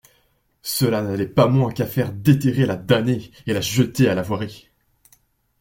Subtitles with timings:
[0.63, 4.67] Cela n'allait pas moins qu'à faire déterrer la damnée et la jeter à la voirie.